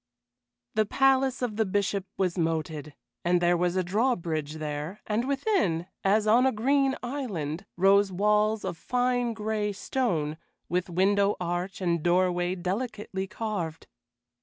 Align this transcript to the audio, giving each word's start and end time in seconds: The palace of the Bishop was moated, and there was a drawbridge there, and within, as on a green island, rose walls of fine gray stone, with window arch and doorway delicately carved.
The 0.73 0.87
palace 0.87 1.43
of 1.43 1.57
the 1.57 1.63
Bishop 1.67 2.07
was 2.17 2.35
moated, 2.35 2.95
and 3.23 3.39
there 3.39 3.55
was 3.55 3.75
a 3.75 3.83
drawbridge 3.83 4.55
there, 4.55 4.99
and 5.05 5.27
within, 5.27 5.85
as 6.03 6.25
on 6.25 6.47
a 6.47 6.51
green 6.51 6.95
island, 7.03 7.67
rose 7.77 8.11
walls 8.11 8.65
of 8.65 8.77
fine 8.77 9.33
gray 9.33 9.71
stone, 9.71 10.37
with 10.67 10.89
window 10.89 11.35
arch 11.39 11.81
and 11.81 12.01
doorway 12.01 12.55
delicately 12.55 13.27
carved. 13.27 13.85